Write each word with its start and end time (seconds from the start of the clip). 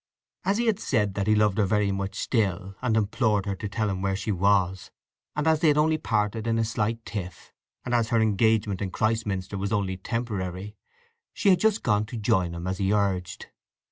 As 0.45 0.57
he 0.57 0.65
had 0.65 0.79
said 0.79 1.13
that 1.13 1.27
he 1.27 1.35
loved 1.35 1.59
her 1.59 1.65
very 1.67 1.91
much 1.91 2.15
still, 2.15 2.73
and 2.81 2.97
implored 2.97 3.45
her 3.45 3.53
to 3.57 3.69
tell 3.69 3.87
him 3.87 4.01
where 4.01 4.15
she 4.15 4.31
was, 4.31 4.89
and 5.35 5.45
as 5.45 5.59
they 5.59 5.67
had 5.67 5.77
only 5.77 5.99
parted 5.99 6.47
in 6.47 6.57
a 6.57 6.65
slight 6.65 7.05
tiff, 7.05 7.53
and 7.85 7.93
as 7.93 8.09
her 8.09 8.19
engagement 8.19 8.81
in 8.81 8.89
Christminster 8.89 9.59
was 9.59 9.71
only 9.71 9.97
temporary, 9.97 10.75
she 11.35 11.49
had 11.51 11.59
just 11.59 11.83
gone 11.83 12.07
to 12.07 12.17
join 12.17 12.55
him 12.55 12.65
as 12.65 12.79
he 12.79 12.91
urged. 12.91 13.49